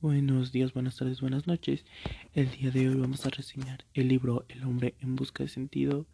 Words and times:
Buenos 0.00 0.52
días, 0.52 0.74
buenas 0.74 0.94
tardes, 0.94 1.20
buenas 1.20 1.48
noches. 1.48 1.84
El 2.32 2.52
día 2.52 2.70
de 2.70 2.88
hoy 2.88 2.94
vamos 2.94 3.26
a 3.26 3.30
reseñar 3.30 3.84
el 3.94 4.06
libro 4.06 4.44
El 4.48 4.62
hombre 4.62 4.94
en 5.00 5.16
busca 5.16 5.42
de 5.42 5.48
sentido. 5.48 6.06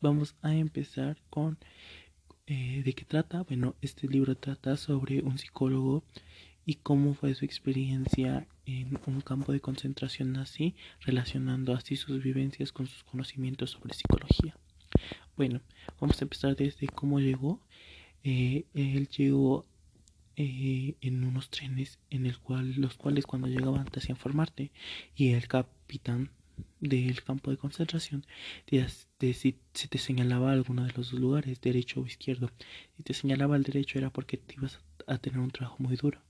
Vamos 0.00 0.36
a 0.42 0.54
empezar 0.54 1.16
con 1.30 1.58
eh, 2.46 2.82
de 2.84 2.92
qué 2.92 3.04
trata. 3.04 3.42
Bueno, 3.42 3.74
este 3.82 4.06
libro 4.06 4.36
trata 4.36 4.76
sobre 4.76 5.20
un 5.22 5.38
psicólogo 5.38 6.04
y 6.64 6.76
cómo 6.76 7.14
fue 7.14 7.34
su 7.34 7.44
experiencia 7.44 8.46
en 8.66 9.00
un 9.04 9.20
campo 9.20 9.50
de 9.50 9.58
concentración 9.58 10.32
nazi, 10.32 10.76
relacionando 11.00 11.74
así 11.74 11.96
sus 11.96 12.22
vivencias 12.22 12.70
con 12.70 12.86
sus 12.86 13.02
conocimientos 13.02 13.70
sobre 13.70 13.94
psicología. 13.94 14.56
Bueno, 15.36 15.60
vamos 16.00 16.20
a 16.20 16.24
empezar 16.24 16.54
desde 16.54 16.86
cómo 16.86 17.18
llegó. 17.18 17.58
Eh, 18.22 18.66
él 18.74 19.08
llegó 19.08 19.66
eh, 20.36 20.96
en 21.00 21.24
unos 21.24 21.50
trenes 21.50 21.98
en 22.10 22.26
el 22.26 22.38
cual 22.38 22.74
los 22.76 22.94
cuales 22.94 23.26
cuando 23.26 23.48
llegaban 23.48 23.86
te 23.86 24.00
hacían 24.00 24.16
formarte 24.16 24.72
y 25.16 25.32
el 25.32 25.46
capitán 25.48 26.30
del 26.80 27.22
campo 27.22 27.50
de 27.50 27.56
concentración 27.56 28.24
te, 28.66 28.86
si, 29.34 29.52
te 29.88 29.98
señalaba 29.98 30.52
alguno 30.52 30.84
de 30.84 30.92
los 30.92 31.10
dos 31.10 31.20
lugares 31.20 31.60
derecho 31.60 32.00
o 32.00 32.06
izquierdo 32.06 32.50
si 32.96 33.02
te 33.02 33.14
señalaba 33.14 33.56
el 33.56 33.64
derecho 33.64 33.98
era 33.98 34.10
porque 34.10 34.36
te 34.36 34.54
ibas 34.54 34.78
a 35.06 35.18
tener 35.18 35.40
un 35.40 35.50
trabajo 35.50 35.76
muy 35.80 35.96
duro 35.96 36.20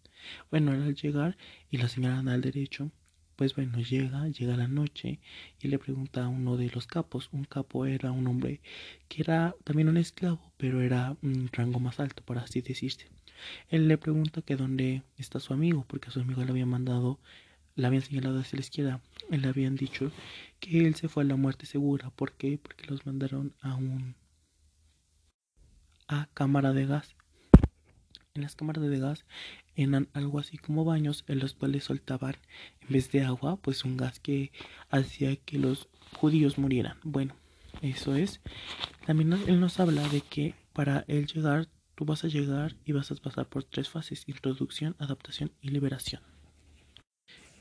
bueno 0.50 0.72
al 0.72 0.94
llegar 0.94 1.36
y 1.70 1.78
la 1.78 1.88
señalan 1.88 2.28
al 2.28 2.41
derecho 2.41 2.91
pues 3.36 3.55
bueno, 3.55 3.78
llega, 3.80 4.28
llega 4.28 4.56
la 4.56 4.68
noche 4.68 5.18
y 5.60 5.68
le 5.68 5.78
pregunta 5.78 6.24
a 6.24 6.28
uno 6.28 6.56
de 6.56 6.70
los 6.70 6.86
capos. 6.86 7.28
Un 7.32 7.44
capo 7.44 7.86
era 7.86 8.12
un 8.12 8.27
hombre 8.28 8.60
que 9.08 9.22
era 9.22 9.56
también 9.64 9.88
un 9.88 9.96
esclavo, 9.96 10.52
pero 10.56 10.80
era 10.80 11.16
un 11.22 11.48
rango 11.52 11.80
más 11.80 12.00
alto, 12.00 12.22
por 12.24 12.38
así 12.38 12.60
decirse. 12.60 13.08
Él 13.68 13.88
le 13.88 13.98
pregunta 13.98 14.42
que 14.42 14.56
dónde 14.56 15.02
está 15.16 15.40
su 15.40 15.52
amigo, 15.52 15.84
porque 15.88 16.08
a 16.08 16.12
su 16.12 16.20
amigo 16.20 16.44
le 16.44 16.50
había 16.50 16.66
mandado, 16.66 17.18
le 17.76 17.86
habían 17.86 18.02
señalado 18.02 18.40
hacia 18.40 18.56
la 18.56 18.62
izquierda. 18.62 19.00
Él 19.30 19.42
le 19.42 19.48
habían 19.48 19.76
dicho 19.76 20.10
que 20.60 20.86
él 20.86 20.94
se 20.94 21.08
fue 21.08 21.22
a 21.22 21.26
la 21.26 21.36
muerte 21.36 21.66
segura. 21.66 22.10
¿Por 22.10 22.32
qué? 22.32 22.58
Porque 22.58 22.86
los 22.86 23.06
mandaron 23.06 23.54
a 23.60 23.74
un 23.74 24.14
a 26.08 26.28
cámara 26.34 26.72
de 26.72 26.86
gas. 26.86 27.16
En 28.34 28.42
las 28.42 28.56
cámaras 28.56 28.82
de 28.82 28.98
gas 28.98 29.24
eran 29.76 30.08
algo 30.12 30.38
así 30.38 30.58
como 30.58 30.84
baños 30.84 31.24
en 31.28 31.38
los 31.38 31.54
cuales 31.54 31.84
soltaban 31.84 32.36
en 32.80 32.88
vez 32.88 33.10
de 33.12 33.22
agua 33.22 33.56
pues 33.56 33.84
un 33.84 33.96
gas 33.96 34.19
que 34.19 34.50
hacía 34.91 35.36
que 35.36 35.58
los 35.58 35.88
judíos 36.16 36.58
murieran. 36.58 36.98
Bueno, 37.04 37.36
eso 37.80 38.14
es. 38.16 38.41
También 39.06 39.32
él 39.32 39.60
nos 39.60 39.78
habla 39.80 40.08
de 40.08 40.20
que 40.20 40.54
para 40.72 41.04
él 41.06 41.26
llegar 41.26 41.69
tú 41.95 42.05
vas 42.05 42.25
a 42.25 42.28
llegar 42.28 42.77
y 42.84 42.92
vas 42.92 43.11
a 43.11 43.14
pasar 43.17 43.48
por 43.48 43.64
tres 43.64 43.89
fases, 43.89 44.25
introducción, 44.28 44.97
adaptación 44.98 45.53
y 45.61 45.69
liberación. 45.69 46.23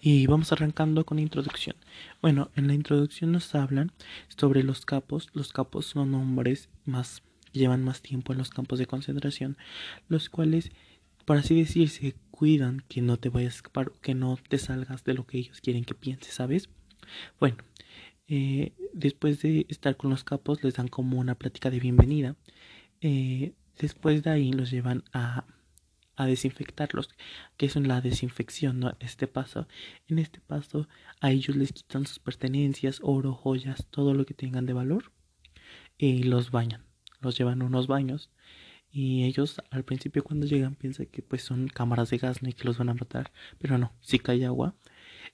Y 0.02 0.28
vamos 0.28 0.52
arrancando 0.52 1.06
con 1.06 1.18
introducción. 1.18 1.78
Bueno, 2.22 2.52
en 2.56 2.68
la 2.68 2.74
introducción 2.74 3.32
nos 3.32 3.56
hablan 3.56 3.94
sobre 4.28 4.62
los 4.64 4.86
capos. 4.86 5.30
Los 5.34 5.54
capos 5.54 5.86
son 5.86 6.14
hombres 6.14 6.68
más 6.84 7.24
llevan 7.54 7.84
más 7.84 8.02
tiempo 8.02 8.34
en 8.34 8.40
los 8.40 8.50
campos 8.50 8.80
de 8.80 8.88
concentración, 8.88 9.58
los 10.10 10.30
cuales, 10.30 10.72
por 11.26 11.38
así 11.38 11.56
decirse, 11.56 12.16
cuidan 12.32 12.84
que 12.90 13.02
no 13.02 13.18
te 13.18 13.30
vayas 13.30 13.62
que 14.02 14.16
no 14.16 14.38
te 14.50 14.58
salgas 14.58 15.04
de 15.04 15.14
lo 15.14 15.26
que 15.26 15.38
ellos 15.38 15.62
quieren 15.62 15.86
que 15.86 15.94
pienses, 15.94 16.34
¿sabes? 16.34 16.70
Bueno, 17.40 17.58
eh, 18.28 18.74
después 18.94 19.42
de 19.42 19.66
estar 19.70 19.96
con 19.96 20.10
los 20.10 20.24
capos, 20.24 20.64
les 20.64 20.74
dan 20.74 20.88
como 20.88 21.20
una 21.20 21.36
plática 21.36 21.70
de 21.70 21.80
bienvenida. 21.80 22.36
Eh, 23.02 23.54
después 23.80 24.24
de 24.24 24.32
ahí 24.32 24.52
los 24.52 24.72
llevan 24.72 25.04
a, 25.14 25.46
a 26.16 26.26
desinfectarlos, 26.26 27.10
que 27.58 27.66
es 27.66 27.76
la 27.76 28.02
desinfección, 28.02 28.80
¿no? 28.80 28.96
Este 29.00 29.28
paso. 29.28 29.68
En 30.08 30.20
este 30.20 30.40
paso 30.40 30.88
a 31.22 31.32
ellos 31.32 31.56
les 31.56 31.74
quitan 31.74 32.06
sus 32.06 32.20
pertenencias, 32.20 33.00
oro, 33.02 33.34
joyas, 33.34 33.88
todo 33.90 34.14
lo 34.14 34.26
que 34.26 34.34
tengan 34.34 34.66
de 34.66 34.74
valor 34.74 35.12
y 35.98 36.24
los 36.24 36.52
bañan 36.52 36.86
los 37.24 37.38
llevan 37.38 37.62
a 37.62 37.66
unos 37.66 37.88
baños 37.88 38.30
y 38.92 39.24
ellos 39.24 39.62
al 39.72 39.84
principio 39.84 40.24
cuando 40.24 40.46
llegan 40.46 40.76
piensan 40.76 41.08
que 41.08 41.24
pues 41.24 41.44
son 41.44 41.68
cámaras 41.68 42.12
de 42.12 42.20
gas 42.20 42.38
y 42.44 42.54
que 42.54 42.66
los 42.66 42.78
van 42.78 42.90
a 42.90 42.94
matar, 42.94 43.32
pero 43.58 43.78
no, 43.78 43.92
sí 44.02 44.20
cae 44.20 44.46
agua 44.46 44.76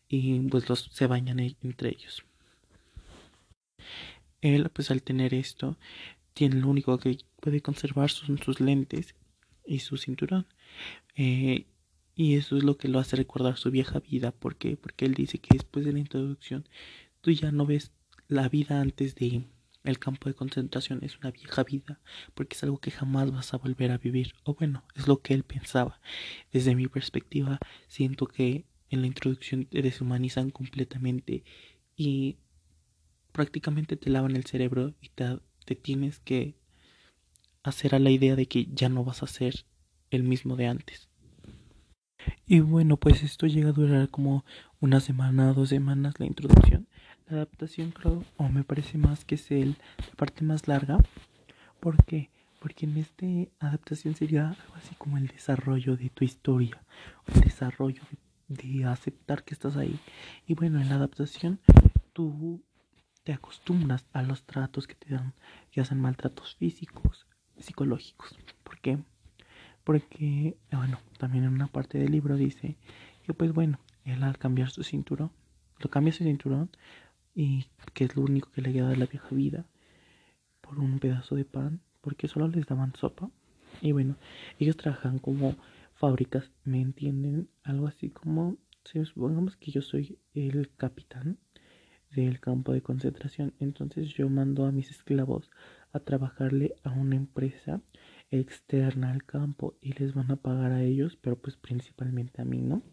y 0.08 0.40
pues 0.47 0.69
los 0.69 0.90
se 0.91 1.08
bañan 1.08 1.40
e-, 1.40 1.58
entre 1.62 1.90
ellos. 1.90 2.24
Él 4.41 4.69
pues 4.69 4.91
al 4.91 5.03
tener 5.03 5.34
esto 5.34 5.78
tiene 6.34 6.56
lo 6.56 6.69
único 6.69 6.97
que 7.00 7.18
puede 7.40 7.62
conservar 7.62 8.10
son 8.10 8.38
sus 8.38 8.60
lentes 8.60 9.16
y 9.66 9.80
su 9.80 9.98
cinturón. 9.98 10.48
Eh, 11.16 11.66
y 12.16 12.36
eso 12.36 12.58
es 12.58 12.64
lo 12.64 12.78
que 12.78 12.90
lo 12.90 13.00
hace 13.00 13.16
recordar 13.16 13.58
su 13.58 13.72
vieja 13.72 14.00
vida. 14.00 14.32
¿Por 14.32 14.58
qué? 14.58 14.76
Porque 14.78 15.06
él 15.06 15.14
dice 15.14 15.40
que 15.40 15.50
después 15.54 15.86
de 15.86 15.94
la 15.94 16.00
introducción 16.00 16.68
tú 17.22 17.32
ya 17.32 17.52
no 17.52 17.66
ves 17.66 17.92
la 18.28 18.50
vida 18.50 18.82
antes 18.82 19.16
de 19.16 19.44
el 19.84 20.00
campo 20.00 20.28
de 20.28 20.36
concentración 20.36 21.00
es 21.04 21.18
una 21.20 21.32
vieja 21.32 21.64
vida, 21.64 22.02
porque 22.34 22.56
es 22.56 22.64
algo 22.64 22.80
que 22.80 22.92
jamás 22.92 23.32
vas 23.32 23.54
a 23.54 23.58
volver 23.58 23.92
a 23.92 23.98
vivir. 23.98 24.34
O 24.44 24.54
bueno, 24.54 24.84
es 24.96 25.08
lo 25.08 25.22
que 25.22 25.34
él 25.34 25.44
pensaba. 25.44 26.02
Desde 26.52 26.76
mi 26.76 26.88
perspectiva, 26.88 27.60
siento 27.88 28.28
que 28.28 28.66
en 28.90 29.02
la 29.02 29.08
introducción 29.08 29.66
te 29.66 29.82
deshumanizan 29.82 30.50
completamente 30.50 31.44
y 31.96 32.38
prácticamente 33.32 33.96
te 33.96 34.10
lavan 34.10 34.36
el 34.36 34.46
cerebro 34.46 34.94
y 35.02 35.10
te, 35.10 35.40
te 35.66 35.76
tienes 35.76 36.20
que 36.20 36.59
hacer 37.64 37.96
a 37.96 38.00
la 38.00 38.09
idea 38.09 38.36
de 38.36 38.47
que 38.47 38.68
ya 38.74 38.90
no 38.90 39.03
vas 39.03 39.24
a 39.24 39.28
ser 39.28 39.66
el 40.12 40.24
mismo 40.24 40.56
de 40.56 40.68
antes. 40.68 41.09
Y 42.46 42.59
bueno, 42.59 42.97
pues 42.97 43.24
esto 43.24 43.47
llega 43.47 43.70
a 43.70 43.74
durar 43.74 44.09
como 44.09 44.44
una 44.80 45.00
semana, 45.00 45.53
dos 45.53 45.70
semanas 45.70 46.20
la 46.20 46.25
introducción. 46.25 46.88
La 47.28 47.38
adaptación 47.38 47.92
creo, 47.92 48.24
o 48.38 48.50
me 48.50 48.64
parece 48.64 48.97
más 48.97 49.24
que 49.24 49.36
es 49.36 49.52
el, 49.52 49.78
la 49.97 50.16
parte 50.16 50.44
más 50.44 50.68
larga. 50.68 50.97
¿Por 51.80 52.03
qué? 52.06 52.30
Porque 52.59 52.86
en 52.86 52.97
esta 52.97 53.25
adaptación 53.59 54.16
sería 54.16 54.50
algo 54.50 54.76
así 54.76 54.96
como 54.96 55.18
el 55.18 55.28
desarrollo 55.28 55.96
de 55.96 56.09
tu 56.09 56.26
historia, 56.26 56.84
el 57.34 57.41
desarrollo 57.41 58.02
de, 58.47 58.86
aceptar 58.86 59.44
que 59.44 59.53
estás 59.53 59.78
ahí. 59.78 60.00
Y 60.47 60.56
bueno, 60.56 60.81
en 60.81 60.90
la 60.90 60.96
adaptación 60.96 61.59
tú 62.14 62.64
te 63.24 63.31
acostumbras 63.31 64.06
a 64.12 64.24
los 64.24 64.44
tratos 64.44 64.88
que 64.88 64.96
te 64.96 65.14
dan, 65.14 65.34
que 65.72 65.81
hacen 65.81 66.02
maltratos 66.02 66.56
físicos, 66.56 67.28
psicológicos. 67.59 68.36
¿Por 68.64 68.80
qué? 68.80 68.97
Porque, 69.84 70.58
bueno, 70.72 71.00
también 71.18 71.44
en 71.46 71.53
una 71.53 71.68
parte 71.68 71.97
del 71.97 72.12
libro 72.12 72.36
dice 72.36 72.75
que 73.24 73.34
pues 73.34 73.53
bueno, 73.53 73.80
él 74.06 74.24
al 74.24 74.38
cambiar 74.38 74.70
su 74.70 74.84
cinturón, 74.84 75.31
lo 75.80 75.90
cambia 75.90 76.14
su 76.14 76.24
cinturón, 76.24 76.70
y 77.36 77.68
que 77.94 78.06
es 78.06 78.16
lo 78.16 78.24
único 78.24 78.52
que 78.52 78.62
le 78.62 78.74
queda 78.74 78.90
de 78.90 78.97
la 78.97 79.06
vieja 79.06 79.30
vida 79.31 79.66
por 80.62 80.80
un 80.80 81.00
pedazo 81.00 81.36
de 81.36 81.46
pan 81.46 81.81
porque 82.02 82.28
solo 82.28 82.47
les 82.47 82.66
daban 82.66 82.94
sopa 82.96 83.30
y 83.81 83.91
bueno 83.91 84.18
ellos 84.59 84.78
trabajan 84.78 85.20
como 85.20 85.56
fábricas 85.94 86.52
me 86.64 86.81
entienden 86.81 87.50
algo 87.64 87.88
así 87.88 88.09
como 88.09 88.58
si 88.84 89.03
supongamos 89.06 89.56
que 89.56 89.72
yo 89.72 89.81
soy 89.81 90.20
el 90.34 90.70
capitán 90.76 91.38
del 92.12 92.40
campo 92.40 92.74
de 92.74 92.81
concentración 92.81 93.53
entonces 93.59 94.09
yo 94.09 94.28
mando 94.30 94.66
a 94.66 94.72
mis 94.72 94.91
esclavos 94.91 95.50
a 95.92 96.00
trabajarle 96.00 96.76
a 96.84 96.92
una 96.92 97.16
empresa 97.16 97.82
externa 98.32 99.12
al 99.12 99.24
campo 99.24 99.76
y 99.82 99.94
les 99.94 100.14
van 100.14 100.32
a 100.32 100.36
pagar 100.36 100.72
a 100.72 100.84
ellos 100.84 101.18
pero 101.22 101.36
pues 101.38 101.58
principalmente 101.58 102.42
a 102.42 102.46
mí 102.46 102.60
no 102.60 102.84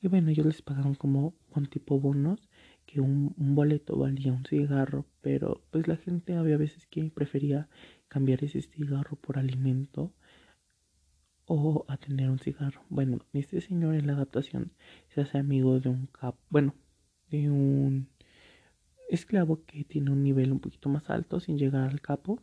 y 0.00 0.08
bueno 0.08 0.30
ellos 0.30 0.46
les 0.46 0.62
pagan 0.62 0.94
como 0.94 1.34
un 1.54 1.66
tipo 1.66 2.00
bonos 2.00 2.48
que 2.86 3.00
un, 3.00 3.34
boleto 3.36 3.98
valía 3.98 4.32
un 4.32 4.44
cigarro, 4.44 5.04
pero 5.20 5.62
pues 5.70 5.88
la 5.88 5.96
gente 5.96 6.36
había 6.36 6.56
veces 6.56 6.86
que 6.86 7.10
prefería 7.10 7.68
cambiar 8.08 8.44
ese 8.44 8.62
cigarro 8.62 9.16
por 9.16 9.38
alimento 9.38 10.12
o 11.46 11.84
a 11.88 11.96
tener 11.96 12.30
un 12.30 12.38
cigarro. 12.38 12.82
Bueno, 12.88 13.18
este 13.32 13.60
señor 13.60 13.94
en 13.94 14.06
la 14.06 14.14
adaptación 14.14 14.72
se 15.08 15.20
hace 15.20 15.38
amigo 15.38 15.80
de 15.80 15.88
un 15.88 16.06
cap, 16.06 16.36
bueno, 16.48 16.74
de 17.30 17.50
un 17.50 18.08
esclavo 19.08 19.64
que 19.66 19.84
tiene 19.84 20.10
un 20.10 20.22
nivel 20.22 20.52
un 20.52 20.60
poquito 20.60 20.88
más 20.88 21.10
alto 21.10 21.40
sin 21.40 21.58
llegar 21.58 21.88
al 21.88 22.00
capo, 22.00 22.40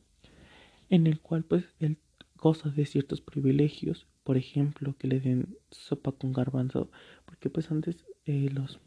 en 0.89 1.07
el 1.07 1.19
cual 1.19 1.43
pues 1.43 1.65
él 1.79 1.97
goza 2.37 2.69
de 2.69 2.85
ciertos 2.85 3.21
privilegios, 3.21 4.07
por 4.23 4.37
ejemplo, 4.37 4.95
que 4.97 5.07
le 5.07 5.19
den 5.19 5.57
sopa 5.71 6.11
con 6.11 6.33
garbanzo, 6.33 6.89
porque 7.25 7.49
pues 7.49 7.71
antes 7.71 8.05
eh, 8.25 8.49
los 8.51 8.79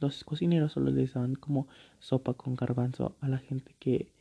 los 0.00 0.24
cocineros 0.24 0.72
solo 0.72 0.90
les 0.90 1.12
daban 1.12 1.34
como 1.34 1.68
sopa 1.98 2.34
con 2.34 2.56
garbanzo 2.56 3.16
a 3.20 3.28
la 3.28 3.38
gente 3.38 3.74
que 3.78 4.12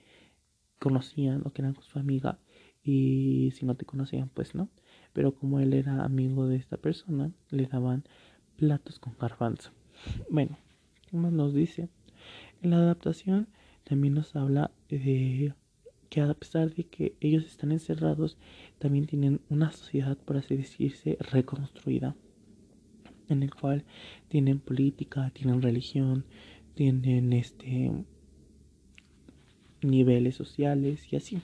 conocían 0.77 1.41
o 1.45 1.51
que 1.51 1.61
eran 1.61 1.75
su 1.81 1.99
amiga 1.99 2.37
y 2.83 3.51
si 3.55 3.65
no 3.65 3.75
te 3.75 3.85
conocían 3.85 4.29
pues 4.29 4.55
no 4.55 4.69
pero 5.13 5.33
como 5.33 5.59
él 5.59 5.73
era 5.73 6.03
amigo 6.03 6.47
de 6.47 6.57
esta 6.57 6.77
persona 6.77 7.31
le 7.49 7.65
daban 7.65 8.03
platos 8.57 8.99
con 8.99 9.15
garbanzo 9.19 9.71
bueno 10.29 10.57
¿qué 11.07 11.17
más 11.17 11.31
nos 11.31 11.53
dice? 11.53 11.89
La 12.61 12.77
adaptación 12.77 13.47
también 13.83 14.13
nos 14.13 14.35
habla 14.35 14.71
de 14.89 15.53
que 16.09 16.21
a 16.21 16.33
pesar 16.33 16.73
de 16.73 16.85
que 16.85 17.15
ellos 17.21 17.45
están 17.45 17.71
encerrados 17.71 18.37
también 18.79 19.05
tienen 19.05 19.41
una 19.49 19.71
sociedad 19.71 20.17
por 20.17 20.37
así 20.37 20.57
decirse 20.57 21.17
reconstruida 21.19 22.15
en 23.29 23.43
el 23.43 23.53
cual 23.53 23.85
tienen 24.27 24.59
política, 24.59 25.31
tienen 25.33 25.61
religión, 25.61 26.25
tienen 26.73 27.31
este 27.33 27.91
niveles 29.81 30.35
sociales 30.35 31.11
y 31.11 31.15
así. 31.15 31.41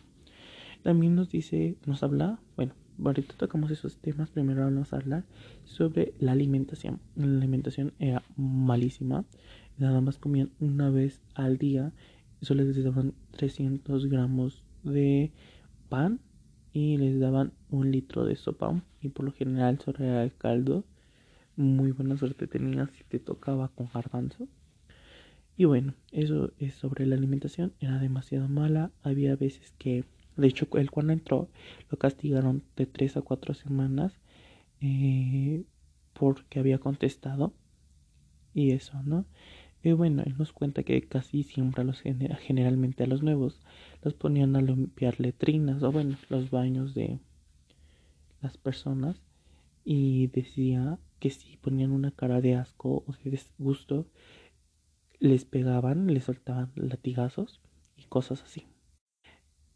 También 0.83 1.15
nos 1.15 1.29
dice, 1.29 1.77
nos 1.85 2.03
habla, 2.03 2.39
bueno, 2.55 2.73
ahorita 3.03 3.35
tocamos 3.37 3.71
esos 3.71 3.97
temas, 3.97 4.29
primero 4.29 4.63
vamos 4.63 4.93
a 4.93 4.97
hablar 4.97 5.23
sobre 5.63 6.13
la 6.19 6.33
alimentación. 6.33 6.99
La 7.15 7.25
alimentación 7.25 7.93
era 7.99 8.23
malísima, 8.35 9.25
nada 9.77 10.01
más 10.01 10.17
comían 10.17 10.51
una 10.59 10.89
vez 10.89 11.21
al 11.33 11.57
día, 11.57 11.93
solo 12.41 12.63
les 12.63 12.83
daban 12.83 13.13
300 13.31 14.07
gramos 14.07 14.63
de 14.83 15.31
pan 15.89 16.19
y 16.73 16.97
les 16.97 17.19
daban 17.19 17.53
un 17.69 17.91
litro 17.91 18.25
de 18.25 18.35
sopa 18.35 18.83
y 19.01 19.09
por 19.09 19.25
lo 19.25 19.31
general 19.31 19.79
solo 19.79 20.03
era 20.03 20.23
el 20.23 20.35
caldo. 20.35 20.83
Muy 21.55 21.91
buena 21.91 22.17
suerte 22.17 22.47
tenías 22.47 22.89
si 22.91 23.03
te 23.05 23.19
tocaba 23.19 23.69
con 23.69 23.89
garbanzo. 23.93 24.47
Y 25.57 25.65
bueno, 25.65 25.93
eso 26.11 26.51
es 26.59 26.75
sobre 26.75 27.05
la 27.05 27.15
alimentación. 27.15 27.73
Era 27.79 27.97
demasiado 27.99 28.49
mala. 28.49 28.91
Había 29.03 29.35
veces 29.37 29.73
que, 29.77 30.03
de 30.35 30.47
hecho, 30.47 30.67
él 30.73 30.91
cuando 30.91 31.13
entró 31.13 31.49
lo 31.89 31.97
castigaron 31.97 32.63
de 32.75 32.85
tres 32.85 33.15
a 33.15 33.21
cuatro 33.21 33.53
semanas 33.53 34.19
eh, 34.81 35.63
porque 36.13 36.59
había 36.59 36.79
contestado. 36.79 37.53
Y 38.53 38.71
eso, 38.71 39.01
¿no? 39.03 39.25
Y 39.85 39.91
bueno, 39.91 40.23
él 40.25 40.33
nos 40.35 40.51
cuenta 40.51 40.81
que 40.81 40.99
casi 41.07 41.43
siempre 41.43 41.83
a 41.83 41.85
los 41.85 42.01
generalmente 42.01 43.03
a 43.03 43.05
los 43.05 43.21
nuevos 43.21 43.61
los 44.01 44.15
ponían 44.15 44.55
a 44.55 44.61
limpiar 44.63 45.19
letrinas 45.19 45.83
o 45.83 45.91
bueno, 45.91 46.17
los 46.29 46.49
baños 46.49 46.95
de 46.95 47.19
las 48.41 48.57
personas 48.57 49.21
y 49.83 50.25
decía 50.29 50.97
que 51.19 51.29
si 51.29 51.57
ponían 51.57 51.91
una 51.91 52.09
cara 52.09 52.41
de 52.41 52.55
asco 52.55 53.03
o 53.05 53.13
de 53.23 53.29
disgusto 53.29 54.07
les 55.19 55.45
pegaban, 55.45 56.07
les 56.07 56.23
soltaban 56.23 56.71
latigazos 56.73 57.61
y 57.95 58.05
cosas 58.05 58.41
así. 58.41 58.65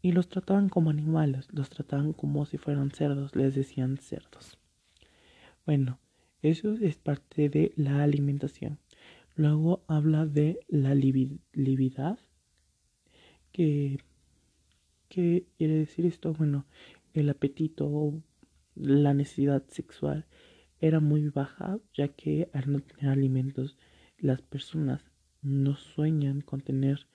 Y 0.02 0.10
los 0.10 0.28
trataban 0.28 0.70
como 0.70 0.90
animales, 0.90 1.46
los 1.52 1.70
trataban 1.70 2.14
como 2.14 2.46
si 2.46 2.58
fueran 2.58 2.90
cerdos, 2.90 3.36
les 3.36 3.54
decían 3.54 3.96
cerdos. 3.96 4.58
Bueno, 5.64 6.00
eso 6.42 6.72
es 6.72 6.96
parte 6.96 7.48
de 7.48 7.72
la 7.76 8.02
alimentación. 8.02 8.80
Luego 9.40 9.82
habla 9.86 10.26
de 10.26 10.60
la 10.68 10.94
lividad. 10.94 12.18
Que, 13.52 13.96
¿Qué 15.08 15.46
quiere 15.56 15.76
decir 15.76 16.04
esto? 16.04 16.34
Bueno, 16.34 16.66
el 17.14 17.30
apetito 17.30 17.86
o 17.86 18.22
la 18.74 19.14
necesidad 19.14 19.64
sexual 19.68 20.26
era 20.78 21.00
muy 21.00 21.30
baja, 21.30 21.78
ya 21.94 22.08
que 22.08 22.50
al 22.52 22.70
no 22.70 22.80
tener 22.80 23.08
alimentos, 23.08 23.78
las 24.18 24.42
personas 24.42 25.10
no 25.40 25.74
sueñan 25.74 26.42
con 26.42 26.60
tener 26.60 27.06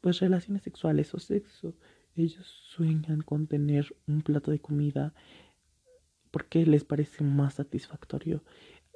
pues 0.00 0.20
relaciones 0.20 0.62
sexuales 0.62 1.12
o 1.14 1.18
sexo. 1.18 1.74
Ellos 2.14 2.46
sueñan 2.46 3.22
con 3.22 3.48
tener 3.48 3.92
un 4.06 4.22
plato 4.22 4.52
de 4.52 4.60
comida 4.60 5.14
porque 6.30 6.64
les 6.64 6.84
parece 6.84 7.24
más 7.24 7.54
satisfactorio. 7.54 8.44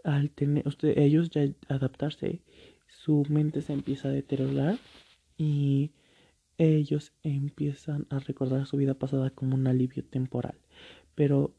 Al 0.05 0.31
tener 0.31 0.67
usted, 0.67 0.97
ellos 0.99 1.31
ya 1.31 1.49
adaptarse, 1.69 2.41
su 2.87 3.25
mente 3.29 3.63
se 3.63 3.73
empieza 3.73 4.09
a 4.09 4.13
deteriorar 4.13 4.79
y 5.37 5.93
ellos 6.59 7.13
empiezan 7.23 8.07
a 8.11 8.19
recordar 8.19 8.67
su 8.67 8.77
vida 8.77 8.95
pasada 8.95 9.31
como 9.31 9.55
un 9.55 9.67
alivio 9.67 10.05
temporal. 10.05 10.59
Pero 11.15 11.55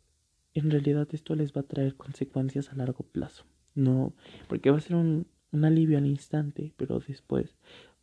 en 0.54 0.70
realidad 0.70 1.08
esto 1.12 1.36
les 1.36 1.54
va 1.54 1.62
a 1.62 1.68
traer 1.68 1.96
consecuencias 1.96 2.72
a 2.72 2.76
largo 2.76 3.04
plazo. 3.04 3.46
No, 3.74 4.14
porque 4.48 4.70
va 4.70 4.78
a 4.78 4.82
ser 4.82 4.96
un, 4.96 5.28
un 5.52 5.66
alivio 5.66 5.98
al 5.98 6.06
instante, 6.06 6.74
pero 6.78 7.00
después 7.00 7.56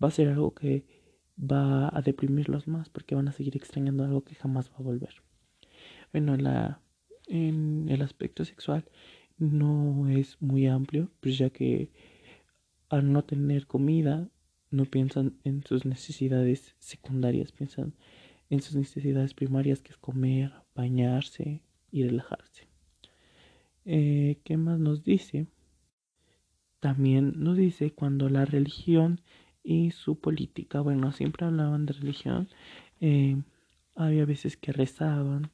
va 0.02 0.08
a 0.08 0.12
ser 0.12 0.29
algo 0.29 0.55
que 0.55 0.87
va 1.38 1.88
a 1.96 2.02
deprimirlos 2.02 2.67
más 2.67 2.88
porque 2.88 3.14
van 3.14 3.29
a 3.29 3.32
seguir 3.32 3.56
extrañando 3.56 4.05
algo 4.05 4.25
que 4.25 4.34
jamás 4.34 4.70
va 4.70 4.76
a 4.79 4.82
volver. 4.82 5.23
Bueno, 6.12 6.37
la, 6.37 6.81
en 7.26 7.88
el 7.88 8.02
aspecto 8.02 8.44
sexual 8.44 8.84
no 9.38 10.08
es 10.08 10.37
muy 10.40 10.67
amplio, 10.67 11.11
pues 11.20 11.38
ya 11.38 11.50
que 11.50 11.90
al 12.88 13.12
no 13.12 13.25
tener 13.25 13.67
comida 13.67 14.29
no 14.70 14.85
piensan 14.85 15.38
en 15.44 15.62
sus 15.64 15.85
necesidades 15.85 16.75
secundarias, 16.79 17.52
piensan 17.52 17.94
en 18.50 18.61
sus 18.62 18.75
necesidades 18.76 19.35
primarias 19.35 19.82
que 19.82 19.93
es 19.93 19.99
comer, 19.99 20.52
bañarse 20.75 21.62
y 21.90 22.05
relajarse. 22.05 22.69
Eh, 23.85 24.38
¿Qué 24.44 24.56
más 24.56 24.79
nos 24.79 25.05
dice? 25.05 25.46
También 26.81 27.32
nos 27.37 27.56
dice 27.56 27.93
cuando 27.93 28.29
la 28.29 28.44
religión 28.44 29.20
y 29.62 29.91
su 29.91 30.19
política, 30.19 30.81
bueno, 30.81 31.12
siempre 31.12 31.46
hablaban 31.46 31.87
de 31.87 31.93
religión, 31.94 32.49
eh, 33.00 33.43
había 33.94 34.25
veces 34.25 34.56
que 34.56 34.73
rezaban 34.73 35.50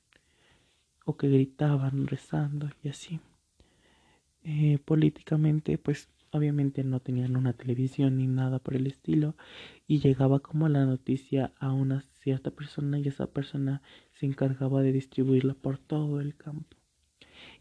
o 1.05 1.17
que 1.17 1.29
gritaban 1.29 2.07
rezando 2.07 2.71
y 2.83 2.89
así. 2.89 3.21
Eh, 4.45 4.79
políticamente, 4.85 5.79
pues 5.79 6.09
obviamente 6.31 6.85
no 6.85 7.01
tenían 7.01 7.37
una 7.37 7.55
televisión 7.55 8.19
ni 8.19 8.27
nada 8.27 8.59
por 8.59 8.75
el 8.77 8.87
estilo 8.87 9.37
y 9.87 10.01
llegaba 10.01 10.41
como 10.41 10.69
la 10.69 10.85
noticia 10.85 11.53
a 11.59 11.73
una 11.73 12.03
cierta 12.21 12.51
persona 12.51 12.99
y 12.99 13.09
esa 13.09 13.27
persona 13.27 13.81
se 14.13 14.27
encargaba 14.27 14.83
de 14.83 14.93
distribuirla 14.93 15.55
por 15.55 15.79
todo 15.79 16.21
el 16.21 16.37
campo. 16.37 16.77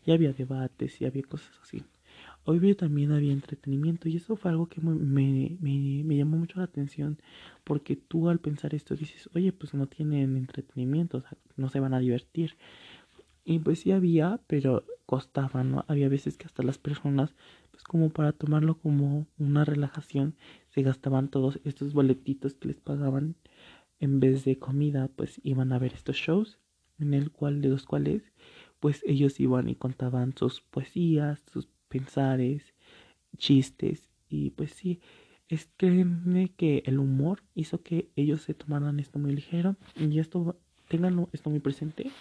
Y 0.06 0.12
había 0.12 0.34
debates 0.34 1.00
y 1.02 1.06
había 1.06 1.24
cosas 1.24 1.58
así. 1.62 1.84
Hoy 2.46 2.76
también 2.76 3.14
había 3.14 3.32
entretenimiento 3.32 4.10
y 4.10 4.18
eso 4.18 4.36
fue 4.36 4.52
algo 4.52 4.68
que 4.68 4.82
me, 4.82 5.58
me, 5.62 6.18
llamó 6.18 6.38
mucho 6.38 6.60
la 6.60 6.66
atención 6.66 7.18
porque 7.64 7.96
tú 7.96 8.28
al 8.30 8.40
pensar 8.40 8.76
esto 8.76 8.96
dices, 8.96 9.30
oye, 9.34 9.54
pues 9.54 9.74
no 9.74 9.88
tienen 9.88 10.36
entretenimiento, 10.36 11.20
o 11.20 11.22
sea, 11.22 11.38
no 11.56 11.70
se 11.70 11.80
van 11.80 11.94
a 11.94 12.00
divertir. 12.00 12.58
Y 13.46 13.60
pues 13.60 13.80
sí 13.82 13.92
había, 13.92 14.40
pero 14.48 14.86
costaba, 15.06 15.64
¿no? 15.64 15.86
Había 15.88 16.10
veces 16.10 16.38
que 16.38 16.46
hasta 16.46 16.64
las 16.64 16.78
personas, 16.78 17.36
pues 17.72 17.84
como 17.84 18.10
para 18.10 18.32
tomarlo 18.32 18.78
como 18.78 19.28
una 19.38 19.66
relajación, 19.66 20.36
se 20.70 20.82
gastaban 20.82 21.30
todos 21.30 21.60
estos 21.66 21.94
boletitos 21.94 22.54
que 22.54 22.70
les 22.70 22.80
pagaban 22.80 23.36
en 24.00 24.20
vez 24.20 24.46
de 24.46 24.58
comida, 24.60 25.10
pues 25.16 25.40
iban 25.44 25.74
a 25.74 25.80
ver 25.80 25.94
estos 25.94 26.16
shows, 26.16 26.60
en 27.00 27.14
el 27.14 27.32
cual, 27.32 27.62
de 27.62 27.70
los 27.70 27.86
cuales, 27.86 28.24
pues 28.80 29.02
ellos 29.06 29.40
iban 29.40 29.70
y 29.70 29.76
contaban 29.76 30.36
sus 30.36 30.62
poesías, 30.62 31.42
sus 31.52 31.68
pensares, 31.90 32.74
chistes. 33.38 34.10
Y 34.30 34.52
pues 34.52 34.72
sí, 34.72 35.00
es 35.48 35.70
créeme 35.78 36.50
que 36.56 36.84
el 36.86 37.00
humor 37.00 37.44
hizo 37.56 37.82
que 37.82 38.10
ellos 38.16 38.42
se 38.42 38.54
tomaran 38.54 39.00
esto 39.00 39.20
muy 39.20 39.34
ligero. 39.34 39.76
Y 39.96 40.20
esto 40.20 40.58
tengan 40.88 41.28
esto 41.32 41.50
muy 41.50 41.60
presente 41.60 42.12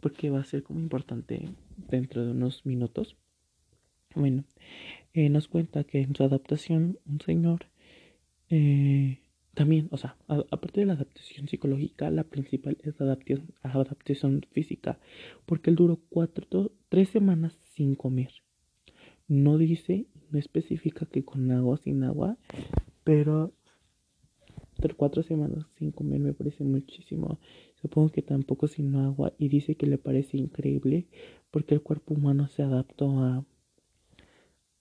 porque 0.00 0.30
va 0.30 0.40
a 0.40 0.44
ser 0.44 0.62
como 0.62 0.80
importante 0.80 1.48
dentro 1.88 2.24
de 2.24 2.32
unos 2.32 2.64
minutos. 2.66 3.16
Bueno, 4.14 4.44
eh, 5.14 5.28
nos 5.28 5.48
cuenta 5.48 5.84
que 5.84 6.00
en 6.00 6.14
su 6.14 6.22
adaptación 6.22 6.98
un 7.06 7.20
señor 7.20 7.66
eh, 8.48 9.18
también, 9.54 9.88
o 9.90 9.96
sea, 9.96 10.16
aparte 10.28 10.80
de 10.80 10.86
la 10.86 10.92
adaptación 10.92 11.48
psicológica, 11.48 12.10
la 12.10 12.24
principal 12.24 12.76
es 12.82 12.98
la 13.00 13.06
adaptación, 13.06 13.54
adaptación 13.62 14.46
física, 14.52 14.98
porque 15.46 15.70
él 15.70 15.76
duró 15.76 15.98
cuatro, 16.10 16.72
tres 16.90 17.08
semanas 17.08 17.58
sin 17.74 17.94
comer. 17.94 18.30
No 19.28 19.56
dice, 19.56 20.06
no 20.30 20.38
especifica 20.38 21.06
que 21.06 21.24
con 21.24 21.50
agua 21.50 21.74
o 21.74 21.78
sin 21.78 22.04
agua, 22.04 22.36
pero 23.02 23.54
cuatro 24.96 25.22
semanas 25.22 25.64
sin 25.78 25.90
comer 25.90 26.20
me 26.20 26.34
parece 26.34 26.62
muchísimo. 26.62 27.38
Supongo 27.80 28.10
que 28.10 28.22
tampoco 28.22 28.68
sin 28.68 28.94
agua 28.96 29.32
y 29.38 29.48
dice 29.48 29.76
que 29.76 29.86
le 29.86 29.98
parece 29.98 30.36
increíble 30.36 31.06
porque 31.50 31.74
el 31.74 31.82
cuerpo 31.82 32.14
humano 32.14 32.48
se 32.48 32.62
adaptó 32.62 33.20
a, 33.20 33.44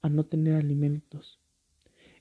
a 0.02 0.10
no 0.10 0.26
tener 0.26 0.56
alimentos. 0.56 1.40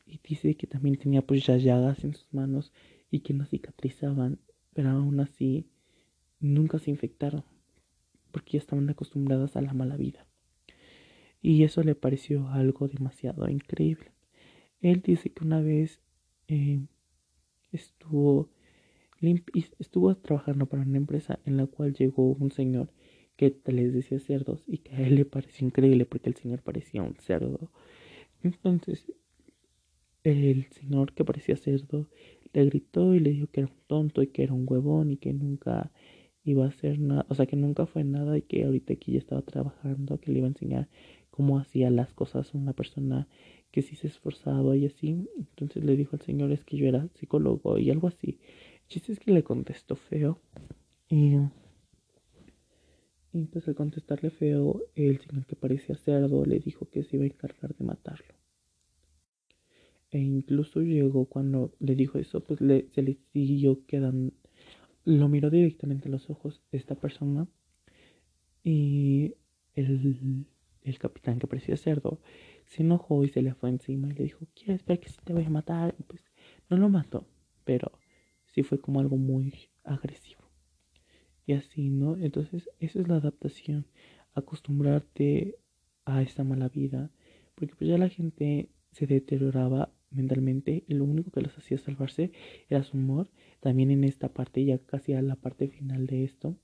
Y 0.07 0.21
dice 0.23 0.57
que 0.57 0.67
también 0.67 0.97
tenía 0.97 1.23
pues 1.23 1.47
ya 1.47 1.57
llagas 1.57 2.05
en 2.05 2.15
sus 2.15 2.33
manos 2.33 2.73
y 3.11 3.21
que 3.21 3.33
no 3.35 3.47
cicatrizaban, 3.47 4.39
pero 4.75 4.91
aún 4.91 5.21
así 5.21 5.67
nunca 6.41 6.79
se 6.79 6.91
infectaron 6.91 7.45
porque 8.33 8.53
ya 8.53 8.59
estaban 8.59 8.91
acostumbradas 8.91 9.57
a 9.57 9.63
la 9.63 9.73
mala 9.73 9.97
vida 9.97 10.27
y 11.45 11.63
eso 11.63 11.83
le 11.83 11.95
pareció 11.95 12.49
algo 12.49 12.89
demasiado 12.89 13.47
increíble. 13.51 14.13
Él 14.81 15.03
dice 15.03 15.31
que 15.31 15.45
una 15.45 15.61
vez 15.61 16.01
eh, 16.49 16.81
estuvo, 17.71 18.49
estuvo 19.79 20.15
trabajando 20.17 20.67
para 20.67 20.83
una 20.83 20.99
empresa 20.99 21.41
en 21.45 21.57
la 21.57 21.67
cual 21.67 21.95
llegó 21.95 22.33
un 22.33 22.51
señor 22.51 22.91
que 23.37 23.57
les 23.67 23.93
decía 23.93 24.21
cerdos 24.21 24.63
y 24.67 24.79
que 24.79 24.95
a 24.95 25.07
él 25.07 25.17
le 25.17 25.25
pareció 25.25 25.67
increíble 25.67 26.07
porque 26.07 26.31
el 26.31 26.37
señor 26.37 26.63
parecía 26.63 27.03
un 27.03 27.17
cerdo. 27.17 27.71
Entonces 28.43 29.13
el 30.23 30.67
señor 30.73 31.13
que 31.13 31.25
parecía 31.25 31.57
cerdo 31.57 32.09
le 32.53 32.65
gritó 32.67 33.15
y 33.15 33.21
le 33.21 33.31
dijo 33.31 33.49
que 33.49 33.61
era 33.61 33.71
un 33.71 33.81
tonto 33.87 34.23
y 34.23 34.29
que 34.29 34.43
era 34.43 34.55
un 34.55 34.65
huevón 34.69 35.11
y 35.11 35.17
que 35.17 35.33
nunca 35.33 35.91
iba 36.45 36.65
a 36.65 36.69
hacer 36.69 36.99
nada, 36.99 37.27
o 37.29 37.35
sea 37.35 37.47
que 37.47 37.57
nunca 37.57 37.87
fue 37.87 38.05
nada 38.05 38.37
y 38.37 38.43
que 38.43 38.65
ahorita 38.65 38.93
aquí 38.93 39.13
ya 39.13 39.19
estaba 39.19 39.43
trabajando, 39.43 40.19
que 40.21 40.31
le 40.31 40.39
iba 40.39 40.47
a 40.47 40.51
enseñar 40.51 40.89
cómo 41.31 41.59
hacía 41.59 41.91
las 41.91 42.13
cosas 42.15 42.55
una 42.55 42.75
persona 42.75 43.29
que 43.71 43.83
sí 43.83 43.97
se 43.97 44.07
esforzaba 44.07 44.77
y 44.77 44.87
así. 44.87 45.27
Entonces 45.37 45.85
le 45.85 45.97
dijo 45.97 46.17
al 46.17 46.23
señor 46.23 46.53
es 46.53 46.65
que 46.65 46.77
yo 46.77 46.87
era 46.87 47.09
psicólogo 47.15 47.79
y 47.79 47.91
algo 47.91 48.09
así. 48.09 48.39
Chiste 48.89 49.13
es 49.13 49.21
que 49.21 49.33
le 49.33 49.43
contestó 49.43 49.97
feo. 49.97 50.41
Y, 51.09 51.37
y 53.33 53.45
pues 53.47 53.67
al 53.69 53.75
contestarle 53.75 54.31
feo, 54.31 54.83
el 54.95 55.21
señor 55.21 55.47
que 55.47 55.57
parecía 55.57 55.97
cerdo 55.97 56.45
le 56.45 56.59
dijo 56.59 56.89
que 56.89 57.03
se 57.03 57.17
iba 57.17 57.25
a 57.25 57.29
encargar 57.29 57.75
de 57.75 57.85
matarlo. 57.85 58.35
E 60.11 60.19
incluso 60.19 60.81
llegó 60.81 61.27
cuando 61.27 61.75
le 61.81 61.97
dijo 61.97 62.19
eso, 62.19 62.41
pues 62.41 62.61
le, 62.61 62.89
se 62.95 63.03
le 63.03 63.19
siguió 63.33 63.85
quedando. 63.87 64.33
Lo 65.05 65.29
miró 65.29 65.51
directamente 65.51 66.09
a 66.09 66.13
los 66.13 66.31
ojos 66.31 66.63
esta 66.71 66.95
persona. 66.95 67.49
Y 68.63 69.35
el, 69.75 70.47
el 70.83 70.99
capitán 70.99 71.39
que 71.39 71.47
parecía 71.47 71.77
cerdo 71.77 72.21
se 72.67 72.83
enojó 72.83 73.25
y 73.25 73.29
se 73.29 73.43
le 73.43 73.55
fue 73.55 73.71
encima 73.71 74.09
y 74.09 74.13
le 74.13 74.25
dijo, 74.25 74.47
¿quieres 74.55 74.85
ver 74.87 75.01
que 75.01 75.09
si 75.09 75.19
te 75.25 75.33
voy 75.33 75.45
a 75.45 75.51
matar? 75.51 75.95
Y 75.99 76.03
pues 76.05 76.23
no 76.71 76.77
lo 76.77 76.89
mató, 76.89 77.27
pero 77.65 77.93
sí 78.55 78.63
fue 78.63 78.81
como 78.81 79.01
algo 79.01 79.17
muy 79.17 79.55
agresivo. 79.83 80.43
Y 81.47 81.55
así, 81.55 81.91
¿no? 81.91 82.17
Entonces, 82.17 82.71
eso 82.79 83.01
es 83.01 83.09
la 83.09 83.17
adaptación, 83.17 83.87
acostumbrarte 84.33 85.59
a 86.05 86.23
esta 86.23 86.45
mala 86.45 86.69
vida, 86.69 87.11
porque 87.55 87.75
pues 87.75 87.89
ya 87.91 87.99
la 87.99 88.09
gente 88.09 88.71
se 88.93 89.07
deterioraba 89.07 89.93
mentalmente 90.11 90.85
y 90.87 90.95
lo 90.95 91.05
único 91.05 91.31
que 91.31 91.41
los 91.41 91.57
hacía 91.59 91.79
salvarse 91.79 92.33
era 92.69 92.85
su 92.85 92.97
humor. 92.97 93.31
También 93.61 93.91
en 93.91 94.05
esta 94.05 94.33
parte, 94.33 94.65
ya 94.65 94.79
casi 94.79 95.13
a 95.13 95.23
la 95.23 95.37
parte 95.37 95.69
final 95.69 96.07
de 96.07 96.25
esto, 96.25 96.57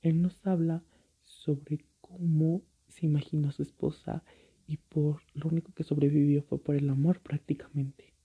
él 0.00 0.22
nos 0.22 0.46
habla 0.46 0.84
sobre 1.22 1.84
cómo 2.00 2.62
se 2.86 3.06
imaginó 3.06 3.48
a 3.48 3.52
su 3.52 3.62
esposa 3.62 4.22
y 4.66 4.76
por 4.76 5.22
lo 5.34 5.48
único 5.48 5.72
que 5.74 5.82
sobrevivió 5.82 6.42
fue 6.42 6.62
por 6.62 6.76
el 6.76 6.88
amor 6.88 7.20
prácticamente. 7.20 8.17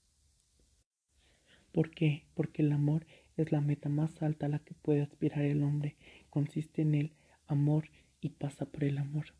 ¿Por 1.74 1.90
qué? 1.90 2.22
Porque 2.34 2.62
el 2.62 2.70
amor 2.70 3.04
es 3.36 3.50
la 3.50 3.60
meta 3.60 3.88
más 3.88 4.22
alta 4.22 4.46
a 4.46 4.48
la 4.48 4.60
que 4.60 4.74
puede 4.74 5.02
aspirar 5.02 5.44
el 5.44 5.64
hombre. 5.64 5.96
Consiste 6.30 6.82
en 6.82 6.94
el 6.94 7.12
amor 7.48 7.88
y 8.20 8.28
pasa 8.28 8.64
por 8.64 8.84
el 8.84 8.96
amor. 8.96 9.34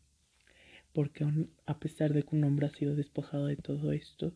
Porque 0.91 1.25
a 1.65 1.79
pesar 1.79 2.11
de 2.11 2.23
que 2.23 2.35
un 2.35 2.43
hombre 2.43 2.67
ha 2.67 2.71
sido 2.71 2.93
despojado 2.93 3.45
de 3.45 3.55
todo 3.55 3.93
esto, 3.93 4.35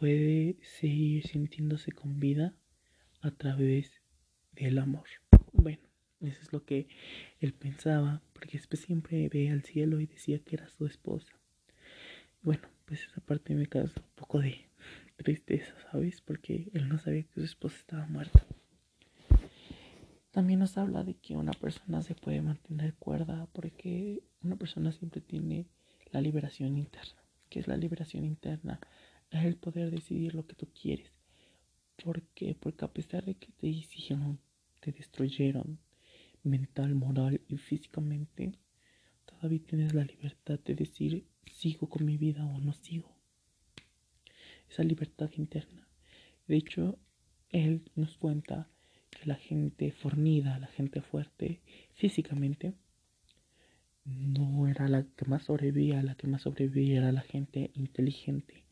puede 0.00 0.56
seguir 0.62 1.24
sintiéndose 1.28 1.92
con 1.92 2.18
vida 2.18 2.56
a 3.20 3.30
través 3.30 4.02
del 4.50 4.78
amor. 4.78 5.06
Bueno, 5.52 5.88
eso 6.22 6.42
es 6.42 6.52
lo 6.52 6.64
que 6.64 6.88
él 7.38 7.54
pensaba, 7.54 8.20
porque 8.32 8.58
siempre 8.58 9.28
ve 9.28 9.48
al 9.50 9.62
cielo 9.62 10.00
y 10.00 10.06
decía 10.06 10.40
que 10.40 10.56
era 10.56 10.68
su 10.70 10.86
esposa. 10.86 11.32
Bueno, 12.42 12.68
pues 12.84 13.04
esa 13.04 13.20
parte 13.20 13.54
me 13.54 13.68
causa 13.68 14.00
un 14.00 14.10
poco 14.16 14.40
de 14.40 14.66
tristeza, 15.22 15.74
¿sabes? 15.90 16.20
Porque 16.20 16.70
él 16.72 16.88
no 16.88 16.98
sabía 16.98 17.22
que 17.22 17.34
su 17.34 17.44
esposa 17.44 17.76
estaba 17.76 18.06
muerta. 18.06 18.44
También 20.30 20.60
nos 20.60 20.78
habla 20.78 21.04
de 21.04 21.14
que 21.14 21.36
una 21.36 21.52
persona 21.52 22.02
se 22.02 22.14
puede 22.14 22.40
mantener 22.40 22.94
cuerda 22.94 23.46
porque 23.52 24.22
una 24.42 24.56
persona 24.56 24.90
siempre 24.90 25.20
tiene 25.20 25.66
la 26.10 26.20
liberación 26.20 26.78
interna. 26.78 27.22
¿Qué 27.50 27.60
es 27.60 27.68
la 27.68 27.76
liberación 27.76 28.24
interna? 28.24 28.80
Es 29.30 29.44
el 29.44 29.56
poder 29.56 29.90
decidir 29.90 30.34
lo 30.34 30.46
que 30.46 30.54
tú 30.54 30.68
quieres. 30.72 31.12
¿Por 32.02 32.22
qué? 32.34 32.54
Porque 32.54 32.84
a 32.84 32.92
pesar 32.92 33.24
de 33.24 33.34
que 33.34 33.52
te 33.52 33.66
hicieron, 33.66 34.40
te 34.80 34.90
destruyeron 34.90 35.78
mental, 36.42 36.94
moral 36.94 37.40
y 37.48 37.58
físicamente, 37.58 38.52
todavía 39.26 39.60
tienes 39.66 39.94
la 39.94 40.04
libertad 40.04 40.58
de 40.64 40.74
decir 40.74 41.26
sigo 41.44 41.88
con 41.88 42.04
mi 42.04 42.16
vida 42.16 42.44
o 42.44 42.58
no 42.58 42.72
sigo. 42.72 43.21
Esa 44.72 44.84
libertad 44.84 45.30
interna. 45.36 45.86
De 46.48 46.56
hecho, 46.56 46.98
él 47.50 47.82
nos 47.94 48.16
cuenta 48.16 48.70
que 49.10 49.26
la 49.26 49.34
gente 49.34 49.92
fornida, 49.92 50.58
la 50.58 50.68
gente 50.68 51.02
fuerte 51.02 51.60
físicamente, 51.92 52.72
no 54.06 54.66
era 54.66 54.88
la 54.88 55.04
que 55.04 55.26
más 55.26 55.44
sobrevivía, 55.44 56.02
la 56.02 56.14
que 56.14 56.26
más 56.26 56.40
sobrevivía 56.40 57.00
era 57.00 57.12
la 57.12 57.20
gente 57.20 57.70
inteligente. 57.74 58.64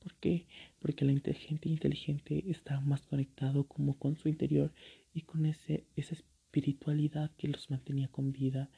¿Por 0.00 0.14
qué? 0.16 0.46
Porque 0.80 1.04
la 1.04 1.14
gente 1.32 1.68
inteligente 1.68 2.42
está 2.48 2.80
más 2.80 3.02
conectado 3.02 3.62
como 3.62 3.96
con 3.96 4.16
su 4.16 4.28
interior 4.28 4.72
y 5.14 5.20
con 5.20 5.46
ese, 5.46 5.84
esa 5.94 6.16
espiritualidad 6.16 7.30
que 7.38 7.46
los 7.46 7.70
mantenía 7.70 8.08
con 8.08 8.32
vida 8.32 8.70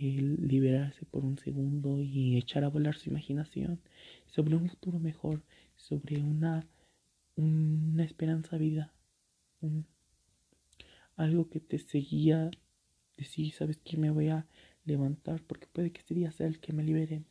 el 0.00 0.48
liberarse 0.48 1.04
por 1.04 1.22
un 1.22 1.38
segundo 1.38 2.00
y 2.00 2.38
echar 2.38 2.64
a 2.64 2.68
volar 2.68 2.96
su 2.96 3.10
imaginación 3.10 3.78
sobre 4.26 4.56
un 4.56 4.70
futuro 4.70 4.98
mejor, 4.98 5.42
sobre 5.88 6.22
una, 6.22 6.66
una 7.36 8.04
esperanza 8.04 8.56
vida, 8.56 8.92
algo 11.16 11.48
que 11.50 11.60
te 11.60 11.78
seguía 11.78 12.50
decir, 13.16 13.52
sabes 13.52 13.78
que 13.78 13.96
me 13.96 14.10
voy 14.10 14.28
a 14.28 14.46
levantar 14.84 15.42
porque 15.42 15.66
puede 15.66 15.92
que 15.92 16.00
este 16.00 16.14
día 16.14 16.32
sea 16.32 16.46
el 16.46 16.58
que 16.58 16.72
me 16.72 16.82
libere, 16.82 17.24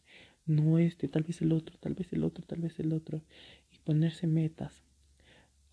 no 0.45 0.77
este, 0.77 1.07
tal 1.07 1.23
vez 1.23 1.41
el 1.41 1.51
otro, 1.51 1.77
tal 1.79 1.95
vez 1.95 2.13
el 2.13 2.23
otro, 2.23 2.45
tal 2.45 2.61
vez 2.61 2.79
el 2.79 2.93
otro, 2.93 3.23
y 3.71 3.79
ponerse 3.79 4.27
metas. 4.27 4.83